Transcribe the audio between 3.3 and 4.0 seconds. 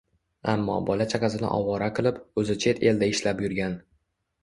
yurgan